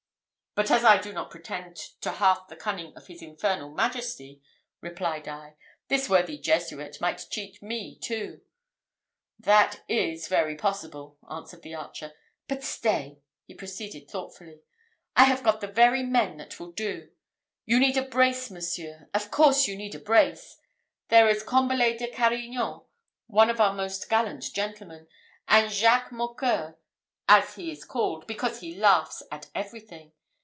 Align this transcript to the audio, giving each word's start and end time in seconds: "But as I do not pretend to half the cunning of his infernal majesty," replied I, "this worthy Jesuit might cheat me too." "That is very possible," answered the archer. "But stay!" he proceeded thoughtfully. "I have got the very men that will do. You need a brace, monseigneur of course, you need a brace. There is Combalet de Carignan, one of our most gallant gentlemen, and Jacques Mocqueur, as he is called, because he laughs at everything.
"But 0.53 0.69
as 0.69 0.83
I 0.83 0.97
do 0.97 1.13
not 1.13 1.31
pretend 1.31 1.77
to 2.01 2.11
half 2.11 2.49
the 2.49 2.57
cunning 2.57 2.93
of 2.97 3.07
his 3.07 3.21
infernal 3.21 3.69
majesty," 3.71 4.41
replied 4.81 5.25
I, 5.25 5.55
"this 5.87 6.09
worthy 6.09 6.37
Jesuit 6.37 6.99
might 6.99 7.25
cheat 7.29 7.63
me 7.63 7.97
too." 7.97 8.41
"That 9.39 9.85
is 9.87 10.27
very 10.27 10.57
possible," 10.57 11.17
answered 11.29 11.61
the 11.61 11.75
archer. 11.75 12.11
"But 12.49 12.65
stay!" 12.65 13.21
he 13.45 13.53
proceeded 13.53 14.09
thoughtfully. 14.11 14.59
"I 15.15 15.23
have 15.23 15.41
got 15.41 15.61
the 15.61 15.67
very 15.69 16.03
men 16.03 16.35
that 16.39 16.59
will 16.59 16.73
do. 16.73 17.11
You 17.65 17.79
need 17.79 17.95
a 17.95 18.01
brace, 18.01 18.51
monseigneur 18.51 19.07
of 19.13 19.31
course, 19.31 19.69
you 19.69 19.77
need 19.77 19.95
a 19.95 19.99
brace. 19.99 20.57
There 21.07 21.29
is 21.29 21.43
Combalet 21.43 21.97
de 21.99 22.09
Carignan, 22.11 22.81
one 23.27 23.49
of 23.49 23.61
our 23.61 23.73
most 23.73 24.09
gallant 24.09 24.43
gentlemen, 24.53 25.07
and 25.47 25.71
Jacques 25.71 26.11
Mocqueur, 26.11 26.77
as 27.29 27.55
he 27.55 27.71
is 27.71 27.85
called, 27.85 28.27
because 28.27 28.59
he 28.59 28.75
laughs 28.75 29.23
at 29.31 29.49
everything. 29.55 30.11